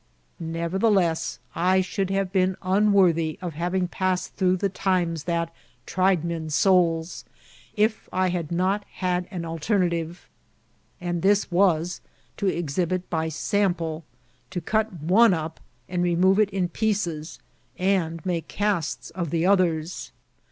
[0.39, 5.53] Nevertheless, I should have been unworthy of having passed through the times ^^ that
[5.85, 7.23] tried men's souIb"
[7.75, 10.27] if I had not had an alternative;
[10.99, 12.01] and this was
[12.37, 14.03] to exhibit by sample:
[14.49, 17.37] to cut one up and remove it in pieces,
[17.77, 20.11] and make casts of the others.